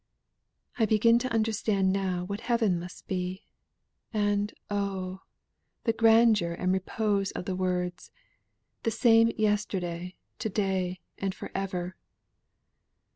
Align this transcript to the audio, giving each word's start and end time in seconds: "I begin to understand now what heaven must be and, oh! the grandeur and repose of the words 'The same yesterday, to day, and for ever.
"I 0.79 0.87
begin 0.87 1.19
to 1.19 1.31
understand 1.31 1.93
now 1.93 2.23
what 2.25 2.39
heaven 2.41 2.79
must 2.79 3.07
be 3.07 3.45
and, 4.11 4.51
oh! 4.67 5.21
the 5.83 5.93
grandeur 5.93 6.53
and 6.53 6.71
repose 6.73 7.29
of 7.33 7.45
the 7.45 7.55
words 7.55 8.11
'The 8.81 8.89
same 8.89 9.31
yesterday, 9.37 10.15
to 10.39 10.49
day, 10.49 11.01
and 11.19 11.35
for 11.35 11.51
ever. 11.53 11.95